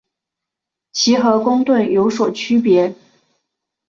[0.93, 2.95] 其和公吨有所区别。